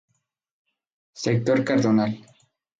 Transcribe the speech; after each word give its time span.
Sector 1.13 1.61
Cardonal 1.63 2.25